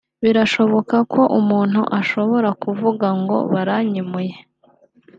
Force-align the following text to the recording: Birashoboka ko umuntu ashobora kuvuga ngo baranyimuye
Birashoboka 0.23 0.97
ko 1.13 1.21
umuntu 1.39 1.81
ashobora 1.99 2.49
kuvuga 2.63 3.07
ngo 3.21 3.37
baranyimuye 3.53 4.33